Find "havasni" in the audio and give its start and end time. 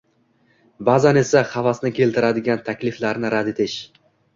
1.53-1.95